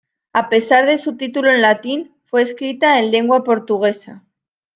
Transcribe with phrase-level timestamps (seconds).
[0.33, 4.23] A pesar de su título en latín, fue escrita en lengua portuguesa.